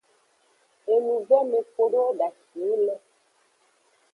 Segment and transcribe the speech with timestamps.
[0.93, 2.95] Enuveame kodo dashi yi le.